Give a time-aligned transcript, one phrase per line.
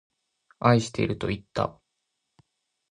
[0.57, 1.79] 愛してるといった。